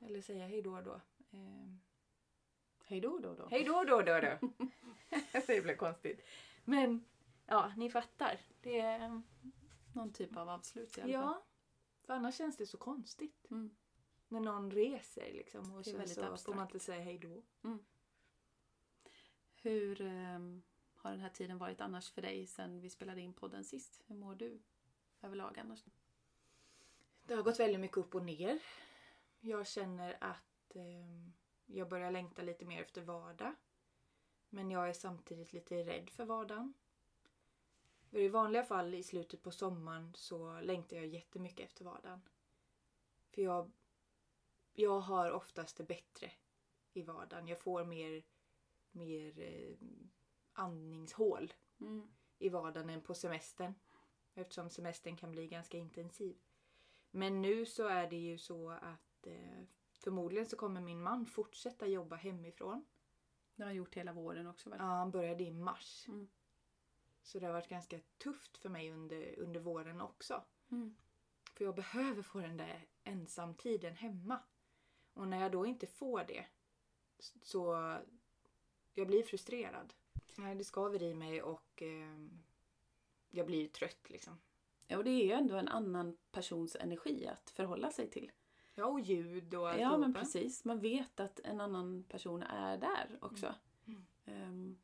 Eller 0.00 0.20
säga 0.22 0.46
hej 0.46 0.62
då 0.62 0.80
då. 0.80 1.00
Ehm, 1.30 1.80
Hej 2.84 3.00
då 3.00 3.18
då 3.18 3.34
då. 3.34 3.48
Hej 3.48 3.64
då 3.64 3.84
då 3.84 4.02
då 4.02 4.20
då. 4.20 4.38
det 5.46 5.62
blev 5.62 5.76
konstigt. 5.76 6.20
Men 6.64 7.04
ja, 7.46 7.72
ni 7.76 7.90
fattar. 7.90 8.40
Det 8.60 8.80
är, 8.80 9.22
Någon 9.92 10.12
typ 10.12 10.36
av 10.36 10.48
avslut 10.48 10.98
i 10.98 11.00
alla 11.00 11.12
fall. 11.12 11.22
ja, 11.22 11.42
för 12.02 12.12
annars 12.12 12.36
känns 12.36 12.56
det 12.56 12.66
så 12.66 12.78
konstigt. 12.78 13.50
Mm. 13.50 13.70
När 14.28 14.40
någon 14.40 14.70
reser 14.70 15.32
liksom 15.32 15.72
och 15.72 15.84
sen 15.84 16.08
så 16.08 16.36
får 16.36 16.54
man 16.54 16.66
inte 16.66 16.78
säga 16.80 17.02
hej 17.02 17.18
då. 17.18 17.42
Hur 19.54 20.00
ehm, 20.00 20.62
har 20.94 21.10
den 21.10 21.20
här 21.20 21.28
tiden 21.28 21.58
varit 21.58 21.80
annars 21.80 22.10
för 22.10 22.22
dig 22.22 22.46
sen 22.46 22.80
vi 22.80 22.90
spelade 22.90 23.20
in 23.20 23.32
podden 23.32 23.64
sist? 23.64 24.02
Hur 24.06 24.16
mår 24.16 24.34
du 24.34 24.62
överlag 25.22 25.58
annars? 25.58 25.84
Det 27.22 27.34
har 27.34 27.42
gått 27.42 27.60
väldigt 27.60 27.80
mycket 27.80 27.96
upp 27.96 28.14
och 28.14 28.24
ner. 28.24 28.62
Jag 29.40 29.66
känner 29.66 30.16
att 30.20 30.76
ehm, 30.76 31.32
jag 31.66 31.88
börjar 31.88 32.10
längta 32.10 32.42
lite 32.42 32.64
mer 32.64 32.82
efter 32.82 33.02
vardag. 33.02 33.54
Men 34.48 34.70
jag 34.70 34.88
är 34.88 34.92
samtidigt 34.92 35.52
lite 35.52 35.84
rädd 35.84 36.10
för 36.10 36.24
vardagen. 36.24 36.74
För 38.12 38.18
I 38.18 38.28
vanliga 38.28 38.62
fall 38.62 38.94
i 38.94 39.02
slutet 39.02 39.42
på 39.42 39.50
sommaren 39.50 40.12
så 40.14 40.60
längtar 40.60 40.96
jag 40.96 41.06
jättemycket 41.06 41.66
efter 41.66 41.84
vardagen. 41.84 42.20
För 43.30 43.42
jag, 43.42 43.72
jag 44.72 45.00
har 45.00 45.30
oftast 45.30 45.76
det 45.76 45.84
bättre 45.84 46.32
i 46.92 47.02
vardagen. 47.02 47.48
Jag 47.48 47.60
får 47.60 47.84
mer, 47.84 48.22
mer 48.90 49.40
eh, 49.40 49.76
andningshål 50.52 51.52
Mm. 51.80 52.08
i 52.38 52.48
vardagen 52.48 52.90
än 52.90 53.02
på 53.02 53.14
semestern. 53.14 53.74
Eftersom 54.34 54.70
semestern 54.70 55.16
kan 55.16 55.32
bli 55.32 55.48
ganska 55.48 55.78
intensiv. 55.78 56.36
Men 57.10 57.42
nu 57.42 57.66
så 57.66 57.86
är 57.86 58.10
det 58.10 58.16
ju 58.16 58.38
så 58.38 58.70
att 58.70 59.26
eh, 59.26 59.62
förmodligen 59.98 60.46
så 60.46 60.56
kommer 60.56 60.80
min 60.80 61.02
man 61.02 61.26
fortsätta 61.26 61.86
jobba 61.86 62.16
hemifrån. 62.16 62.84
Det 63.54 63.62
har 63.62 63.70
jag 63.70 63.76
gjort 63.76 63.94
hela 63.94 64.12
våren 64.12 64.46
också 64.46 64.70
väl? 64.70 64.78
Ja, 64.78 64.84
han 64.84 65.10
började 65.10 65.44
i 65.44 65.50
mars. 65.50 66.04
Mm. 66.08 66.28
Så 67.22 67.38
det 67.38 67.46
har 67.46 67.52
varit 67.52 67.68
ganska 67.68 68.00
tufft 68.18 68.58
för 68.58 68.68
mig 68.68 68.92
under, 68.92 69.38
under 69.38 69.60
våren 69.60 70.00
också. 70.00 70.42
Mm. 70.70 70.96
För 71.54 71.64
jag 71.64 71.74
behöver 71.74 72.22
få 72.22 72.40
den 72.40 72.56
där 72.56 72.86
ensamtiden 73.04 73.96
hemma. 73.96 74.38
Och 75.14 75.28
när 75.28 75.40
jag 75.40 75.52
då 75.52 75.66
inte 75.66 75.86
får 75.86 76.24
det 76.24 76.46
så 77.42 77.96
jag 78.94 79.06
blir 79.06 79.22
frustrerad. 79.22 79.94
Nej, 80.36 80.54
det 80.54 80.64
skaver 80.64 81.02
i 81.02 81.14
mig 81.14 81.42
och 81.42 81.82
eh, 81.82 82.28
jag 83.30 83.46
blir 83.46 83.68
trött 83.68 84.10
liksom. 84.10 84.40
Ja, 84.86 84.96
och 84.98 85.04
det 85.04 85.10
är 85.10 85.24
ju 85.24 85.32
ändå 85.32 85.56
en 85.56 85.68
annan 85.68 86.16
persons 86.30 86.76
energi 86.76 87.26
att 87.26 87.50
förhålla 87.50 87.90
sig 87.90 88.10
till. 88.10 88.32
Ja, 88.74 88.86
och 88.86 89.00
ljud 89.00 89.54
och 89.54 89.62
Ja, 89.62 89.70
alltihopa. 89.70 89.98
men 89.98 90.14
precis. 90.14 90.64
Man 90.64 90.80
vet 90.80 91.20
att 91.20 91.40
en 91.40 91.60
annan 91.60 92.04
person 92.04 92.42
är 92.42 92.78
där 92.78 93.18
också. 93.20 93.54
Mm. 93.86 94.06
Ehm, 94.24 94.78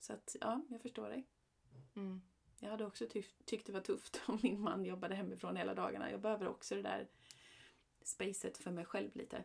så 0.00 0.12
att, 0.12 0.36
ja, 0.40 0.60
jag 0.68 0.82
förstår 0.82 1.08
dig. 1.08 1.26
Mm. 1.96 2.22
Jag 2.60 2.70
hade 2.70 2.86
också 2.86 3.06
tyckt 3.44 3.66
det 3.66 3.72
var 3.72 3.80
tufft 3.80 4.22
om 4.26 4.38
min 4.42 4.60
man 4.60 4.84
jobbade 4.84 5.14
hemifrån 5.14 5.56
hela 5.56 5.74
dagarna. 5.74 6.10
Jag 6.10 6.20
behöver 6.20 6.48
också 6.48 6.74
det 6.74 6.82
där 6.82 7.08
spacet 8.02 8.58
för 8.58 8.70
mig 8.70 8.84
själv 8.84 9.16
lite. 9.16 9.44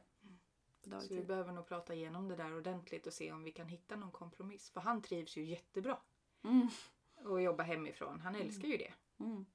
På 0.84 1.02
Så 1.02 1.14
vi 1.14 1.24
behöver 1.24 1.52
nog 1.52 1.68
prata 1.68 1.94
igenom 1.94 2.28
det 2.28 2.36
där 2.36 2.58
ordentligt 2.58 3.08
och 3.08 3.14
se 3.14 3.32
om 3.32 3.44
vi 3.44 3.52
kan 3.52 3.68
hitta 3.68 3.96
någon 3.96 4.12
kompromiss. 4.12 4.70
För 4.70 4.82
han 4.82 5.02
trivs 5.02 5.38
ju 5.38 5.44
jättebra 5.44 5.98
Mm. 6.44 6.68
att 7.16 7.44
jobba 7.44 7.64
hemifrån. 7.64 8.20
Han 8.20 8.36
älskar 8.36 8.68
ju 8.68 8.78
det. 8.78 8.94
Mm. 9.20 9.46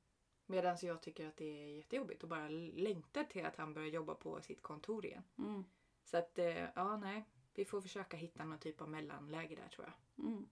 Medan 0.47 0.76
jag 0.83 1.02
tycker 1.02 1.28
att 1.28 1.37
det 1.37 1.45
är 1.45 1.76
jättejobbigt 1.76 2.23
och 2.23 2.28
bara 2.28 2.49
längtar 2.49 3.25
till 3.25 3.45
att 3.47 3.57
han 3.57 3.75
börjar 3.75 3.88
jobba 3.88 4.14
på 4.14 4.40
sitt 4.40 4.62
kontor 4.62 5.07
igen. 5.07 5.23
Mm. 5.38 5.64
Så 6.04 6.16
att, 6.16 6.38
eh, 6.38 6.69
ja 6.75 6.97
nej. 6.97 7.25
Vi 7.54 7.64
får 7.64 7.81
försöka 7.81 8.16
hitta 8.16 8.45
någon 8.45 8.59
typ 8.59 8.81
av 8.81 8.88
mellanläge 8.88 9.54
där 9.54 9.69
tror 9.69 9.87
jag. 9.87 10.26
Mm. 10.26 10.49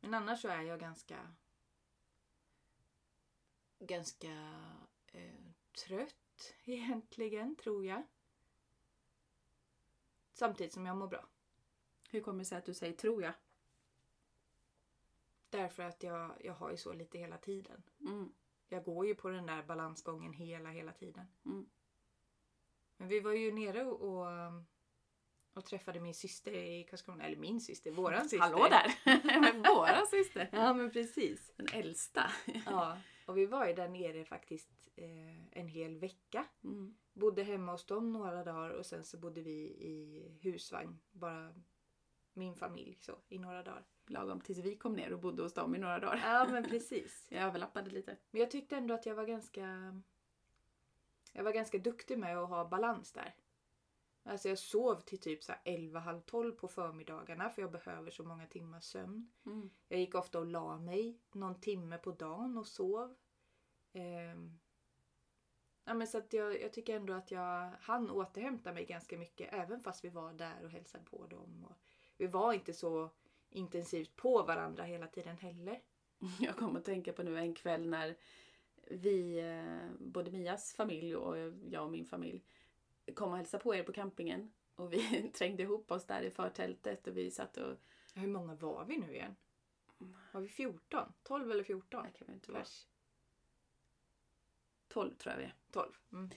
Men 0.00 0.14
annars 0.14 0.40
så 0.40 0.48
är 0.48 0.62
jag 0.62 0.80
ganska... 0.80 1.34
Ganska 3.78 4.32
eh, 5.12 5.46
trött 5.86 6.54
egentligen, 6.64 7.56
tror 7.56 7.84
jag. 7.84 8.02
Samtidigt 10.32 10.72
som 10.72 10.86
jag 10.86 10.96
mår 10.96 11.08
bra. 11.08 11.28
Hur 12.10 12.20
kommer 12.20 12.38
det 12.38 12.44
sig 12.44 12.58
att 12.58 12.64
du 12.64 12.74
säger 12.74 12.92
tror 12.92 13.22
jag? 13.22 13.32
Därför 15.50 15.82
att 15.82 16.02
jag, 16.02 16.36
jag 16.40 16.54
har 16.54 16.70
ju 16.70 16.76
så 16.76 16.92
lite 16.92 17.18
hela 17.18 17.38
tiden. 17.38 17.82
Mm. 18.00 18.32
Jag 18.68 18.84
går 18.84 19.06
ju 19.06 19.14
på 19.14 19.28
den 19.28 19.46
där 19.46 19.62
balansgången 19.62 20.32
hela, 20.32 20.68
hela 20.68 20.92
tiden. 20.92 21.26
Mm. 21.44 21.68
Men 22.96 23.08
vi 23.08 23.20
var 23.20 23.32
ju 23.32 23.52
nere 23.52 23.84
och, 23.84 24.00
och, 24.00 24.26
och 25.56 25.64
träffade 25.64 26.00
min 26.00 26.14
syster 26.14 26.52
i 26.52 26.84
Karlskrona. 26.84 27.24
Eller 27.24 27.36
min 27.36 27.60
syster, 27.60 27.90
våran 27.90 28.22
syster. 28.22 28.38
Hallå 28.38 28.68
där! 28.70 29.74
Våra 29.74 30.06
syster. 30.06 30.48
Ja 30.52 30.72
men 30.72 30.90
precis. 30.90 31.52
Den 31.56 31.66
äldsta. 31.72 32.30
Ja, 32.66 32.98
och 33.26 33.38
vi 33.38 33.46
var 33.46 33.66
ju 33.66 33.74
där 33.74 33.88
nere 33.88 34.24
faktiskt 34.24 34.88
eh, 34.96 35.58
en 35.60 35.68
hel 35.68 35.98
vecka. 35.98 36.44
Mm. 36.64 36.96
Bodde 37.12 37.42
hemma 37.42 37.72
hos 37.72 37.86
dem 37.86 38.12
några 38.12 38.44
dagar 38.44 38.70
och 38.70 38.86
sen 38.86 39.04
så 39.04 39.18
bodde 39.18 39.40
vi 39.40 39.60
i 39.60 40.28
husvagn. 40.40 40.98
Bara 41.12 41.54
min 42.32 42.54
familj 42.54 42.98
så, 43.00 43.18
i 43.28 43.38
några 43.38 43.62
dagar. 43.62 43.84
Lagom 44.06 44.40
tills 44.40 44.58
vi 44.58 44.76
kom 44.76 44.92
ner 44.92 45.12
och 45.12 45.20
bodde 45.20 45.42
hos 45.42 45.54
dem 45.54 45.74
i 45.74 45.78
några 45.78 45.98
dagar. 45.98 46.20
Ja 46.24 46.46
men 46.52 46.64
precis. 46.64 47.26
Jag 47.30 47.42
överlappade 47.42 47.90
lite. 47.90 48.16
Men 48.30 48.40
jag 48.40 48.50
tyckte 48.50 48.76
ändå 48.76 48.94
att 48.94 49.06
jag 49.06 49.14
var 49.14 49.26
ganska... 49.26 50.00
Jag 51.32 51.44
var 51.44 51.52
ganska 51.52 51.78
duktig 51.78 52.18
med 52.18 52.38
att 52.38 52.48
ha 52.48 52.68
balans 52.68 53.12
där. 53.12 53.34
Alltså 54.28 54.48
jag 54.48 54.58
sov 54.58 55.00
till 55.00 55.20
typ 55.20 55.44
så 55.44 55.52
här 55.52 55.60
11, 55.64 56.00
halv 56.00 56.20
12 56.20 56.52
på 56.52 56.68
förmiddagarna 56.68 57.50
för 57.50 57.62
jag 57.62 57.72
behöver 57.72 58.10
så 58.10 58.24
många 58.24 58.46
timmars 58.46 58.84
sömn. 58.84 59.32
Mm. 59.46 59.70
Jag 59.88 60.00
gick 60.00 60.14
ofta 60.14 60.38
och 60.38 60.46
la 60.46 60.78
mig 60.78 61.20
någon 61.32 61.60
timme 61.60 61.98
på 61.98 62.10
dagen 62.10 62.58
och 62.58 62.66
sov. 62.66 63.16
Ehm. 63.92 64.58
Ja, 65.84 65.94
men 65.94 66.06
så 66.06 66.18
att 66.18 66.32
jag, 66.32 66.62
jag 66.62 66.72
tycker 66.72 66.96
ändå 66.96 67.12
att 67.12 67.30
jag 67.30 67.70
hann 67.80 68.10
återhämta 68.10 68.72
mig 68.72 68.84
ganska 68.84 69.18
mycket 69.18 69.54
även 69.54 69.80
fast 69.80 70.04
vi 70.04 70.08
var 70.08 70.32
där 70.32 70.64
och 70.64 70.70
hälsade 70.70 71.04
på 71.04 71.26
dem. 71.26 71.66
Och 71.70 71.76
vi 72.16 72.26
var 72.26 72.52
inte 72.52 72.72
så 72.72 73.10
intensivt 73.50 74.16
på 74.16 74.42
varandra 74.42 74.84
hela 74.84 75.06
tiden 75.06 75.36
heller. 75.36 75.82
Jag 76.40 76.56
kom 76.56 76.76
att 76.76 76.84
tänka 76.84 77.12
på 77.12 77.22
nu 77.22 77.38
en 77.38 77.54
kväll 77.54 77.88
när 77.88 78.16
vi, 78.90 79.38
eh, 79.38 79.90
både 79.98 80.30
Mias 80.30 80.74
familj 80.74 81.16
och 81.16 81.52
jag 81.70 81.84
och 81.84 81.90
min 81.90 82.06
familj, 82.06 82.44
kom 83.14 83.30
och 83.30 83.36
hälsade 83.36 83.62
på 83.62 83.74
er 83.74 83.82
på 83.82 83.92
campingen. 83.92 84.52
Och 84.74 84.92
vi 84.92 85.30
trängde 85.34 85.62
ihop 85.62 85.90
oss 85.90 86.06
där 86.06 86.22
i 86.22 86.30
förtältet 86.30 87.06
och 87.06 87.16
vi 87.16 87.30
satt 87.30 87.56
och... 87.56 87.76
Hur 88.14 88.28
många 88.28 88.54
var 88.54 88.84
vi 88.84 88.98
nu 88.98 89.14
igen? 89.14 89.36
Var 90.32 90.40
vi 90.40 90.48
14? 90.48 91.12
12 91.22 91.50
eller 91.50 91.64
14? 91.64 92.02
Nej, 92.02 92.12
kan 92.18 92.26
vi 92.26 92.34
inte 92.34 92.52
vara. 92.52 92.62
Pers. 92.62 92.86
12 94.88 95.14
tror 95.14 95.32
jag 95.32 95.38
vi 95.38 95.44
är. 95.44 95.54
12. 95.70 95.92
Mm. 96.12 96.30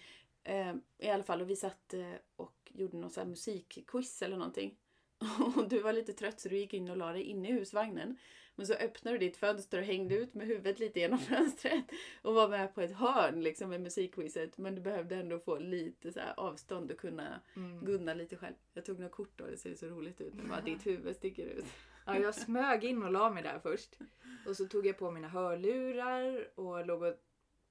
Eh, 0.43 0.75
I 1.07 1.09
alla 1.09 1.23
fall, 1.23 1.41
och 1.41 1.49
vi 1.49 1.55
satt 1.55 1.93
eh, 1.93 2.13
och 2.35 2.71
gjorde 2.73 2.97
någon 2.97 3.09
så 3.09 3.19
här 3.19 3.27
musikquiz 3.27 4.21
eller 4.21 4.37
någonting. 4.37 4.77
Och 5.55 5.69
du 5.69 5.81
var 5.81 5.93
lite 5.93 6.13
trött 6.13 6.39
så 6.39 6.49
du 6.49 6.57
gick 6.57 6.73
in 6.73 6.89
och 6.89 6.97
la 6.97 7.11
dig 7.11 7.23
inne 7.23 7.49
i 7.49 7.51
husvagnen. 7.51 8.17
Men 8.59 8.67
så 8.67 8.73
öppnade 8.73 9.17
du 9.17 9.25
ditt 9.25 9.37
fönster 9.37 9.77
och 9.77 9.83
hängde 9.83 10.15
ut 10.15 10.33
med 10.33 10.47
huvudet 10.47 10.79
lite 10.79 10.99
genom 10.99 11.19
fönstret. 11.29 11.85
Och 12.21 12.33
var 12.33 12.49
med 12.49 12.75
på 12.75 12.81
ett 12.81 12.91
hörn 12.91 13.41
liksom 13.43 13.69
med 13.69 13.81
musikquizet. 13.81 14.57
Men 14.57 14.75
du 14.75 14.81
behövde 14.81 15.15
ändå 15.15 15.39
få 15.39 15.59
lite 15.59 16.11
så 16.11 16.19
avstånd 16.37 16.91
och 16.91 16.97
kunna 16.99 17.41
Mm. 17.55 17.85
gunna 17.85 18.13
lite 18.13 18.37
själv. 18.37 18.55
Jag 18.73 18.85
tog 18.85 18.99
några 18.99 19.09
kort 19.09 19.31
då, 19.35 19.45
det 19.45 19.57
ser 19.57 19.75
så 19.75 19.85
roligt 19.87 20.21
ut. 20.21 20.33
Men 20.33 20.49
bara 20.49 20.61
ditt 20.61 20.85
huvud 20.87 21.15
sticker 21.15 21.45
ut. 21.45 21.65
Ja, 22.05 22.17
jag 22.19 22.35
smög 22.35 22.83
in 22.83 23.03
och 23.03 23.11
la 23.11 23.29
mig 23.29 23.43
där 23.43 23.59
först. 23.59 23.99
Och 24.47 24.57
så 24.57 24.67
tog 24.67 24.85
jag 24.85 24.97
på 24.97 25.11
mina 25.11 25.27
hörlurar 25.27 26.47
och 26.59 26.85
låg 26.85 27.03
och 27.03 27.15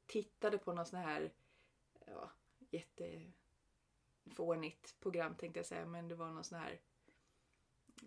tittade 0.06 0.58
på 0.58 0.72
någon 0.72 0.86
sån 0.86 0.98
här 0.98 1.32
ja, 2.06 2.30
jättefånigt 4.26 4.96
program 5.00 5.34
tänkte 5.34 5.58
jag 5.58 5.66
säga. 5.66 5.86
Men 5.86 6.08
det 6.08 6.14
var 6.14 6.30
någon 6.30 6.44
sån 6.44 6.58
här 6.58 6.80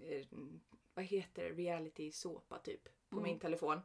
eh, 0.02 0.26
vad 1.02 1.08
heter 1.08 1.44
det? 1.44 1.50
Reality 1.50 2.12
såpa 2.12 2.60
typ 2.60 2.84
på 3.10 3.18
Mm. 3.18 3.24
min 3.24 3.40
telefon. 3.40 3.80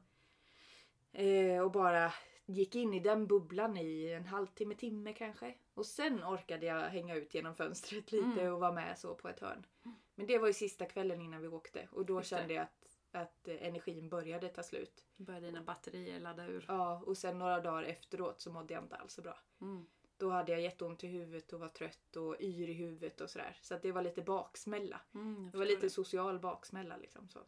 Eh, 1.13 1.61
och 1.63 1.71
bara 1.71 2.13
gick 2.47 2.75
in 2.75 2.95
i 2.95 3.01
den 3.01 3.27
bubblan 3.27 3.77
i 3.77 4.13
en 4.13 4.27
halvtimme, 4.27 4.75
timme 4.75 5.13
kanske. 5.13 5.55
Och 5.75 5.87
sen 5.87 6.25
orkade 6.25 6.67
jag 6.67 6.81
hänga 6.81 7.15
ut 7.15 7.35
genom 7.35 7.55
fönstret 7.55 8.13
lite 8.13 8.41
Mm. 8.41 8.53
och 8.53 8.61
vara 8.61 8.73
med 8.73 8.99
så 8.99 9.15
på 9.15 9.29
ett 9.29 9.41
hörn. 9.41 9.67
Men 10.15 10.27
det 10.27 10.39
var 10.39 10.47
ju 10.47 10.53
sista 10.53 10.85
kvällen 10.87 11.21
innan 11.21 11.41
vi 11.43 11.49
åkte 11.49 11.89
och 11.93 12.07
då 12.07 12.19
Just 12.19 12.31
kände 12.31 12.55
jag 12.55 12.63
att, 12.63 12.99
att 13.13 13.49
energin 13.49 14.09
började 14.09 14.49
ta 14.49 14.63
slut. 14.63 15.05
Började 15.17 15.47
dina 15.47 15.63
batterier 15.63 16.21
ladda 16.21 16.47
ur. 16.47 16.65
Ja, 16.69 17.03
och 17.07 17.19
sen 17.19 17.39
några 17.39 17.61
dagar 17.61 17.83
efteråt 17.83 18.41
så 18.41 18.53
mådde 18.53 18.75
jag 18.75 18.83
inte 18.83 18.97
alls 18.97 19.13
så 19.13 19.23
bra. 19.23 19.39
Mm. 19.61 19.87
Då 20.19 20.31
hade 20.31 20.53
jag 20.53 20.61
jätteont 20.61 21.05
i 21.05 21.07
huvudet 21.07 21.53
och 21.53 21.61
var 21.61 21.69
trött 21.69 22.17
och 22.17 22.37
yr 22.41 22.69
i 22.69 22.73
huvudet 22.73 23.21
och 23.21 23.31
sådär. 23.31 23.59
Så 23.63 23.75
att 23.75 23.83
det 23.83 23.93
var 23.93 24.03
lite 24.03 24.23
baksmälla. 24.23 25.01
Mm, 25.15 25.51
Det 25.51 25.59
var 25.59 25.65
lite 25.67 25.91
social 25.91 26.39
baksmälla 26.39 26.97
liksom. 26.97 27.29
Så. 27.29 27.47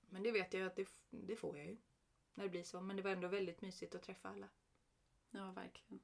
Men 0.00 0.22
det 0.22 0.32
vet 0.32 0.54
jag 0.54 0.62
att 0.66 0.76
det, 0.76 0.88
det 1.10 1.36
får 1.36 1.58
jag 1.58 1.66
ju. 1.66 1.76
När 2.34 2.44
det 2.44 2.50
blir 2.50 2.62
så. 2.62 2.80
Men 2.80 2.96
det 2.96 3.02
var 3.02 3.10
ändå 3.10 3.28
väldigt 3.28 3.60
mysigt 3.60 3.94
att 3.94 4.02
träffa 4.02 4.28
alla. 4.28 4.48
Ja, 5.30 5.50
verkligen. 5.52 6.00